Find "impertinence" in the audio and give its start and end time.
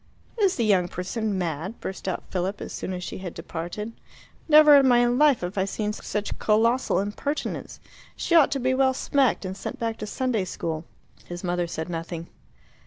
6.99-7.79